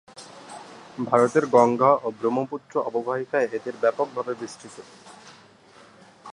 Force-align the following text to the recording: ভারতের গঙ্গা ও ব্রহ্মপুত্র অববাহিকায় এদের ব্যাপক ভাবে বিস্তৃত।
ভারতের 1.09 1.45
গঙ্গা 1.45 1.91
ও 2.03 2.07
ব্রহ্মপুত্র 2.19 2.73
অববাহিকায় 2.79 3.47
এদের 3.57 3.75
ব্যাপক 3.81 4.07
ভাবে 4.15 4.33
বিস্তৃত। 4.41 4.75